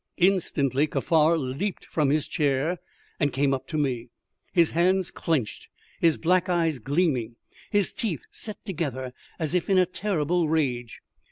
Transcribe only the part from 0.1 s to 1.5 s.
Instantly Kaffar